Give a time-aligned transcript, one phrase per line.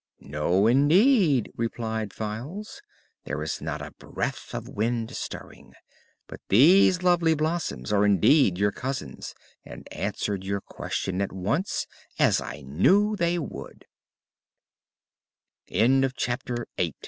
[0.23, 2.81] "No, indeed," replied Files.
[3.25, 5.73] "There is not a breath of wind stirring.
[6.25, 11.85] But these lovely blossoms are indeed your cousins and answered your question at once,
[12.17, 13.73] as I knew they woul